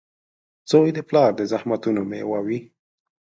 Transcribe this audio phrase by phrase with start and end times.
[0.71, 2.59] •زوی د پلار د زحمتونو مېوه وي.